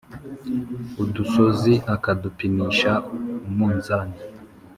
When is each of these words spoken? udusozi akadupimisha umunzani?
udusozi 1.03 1.73
akadupimisha 1.95 2.91
umunzani? 3.47 4.17